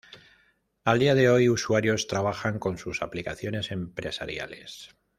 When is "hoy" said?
1.29-1.47